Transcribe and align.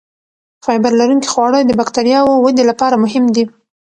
فایبر 0.65 0.93
لرونکي 0.99 1.29
خواړه 1.33 1.59
د 1.65 1.71
بکتریاوو 1.79 2.41
ودې 2.43 2.63
لپاره 2.71 3.01
مهم 3.03 3.25
دي. 3.35 3.45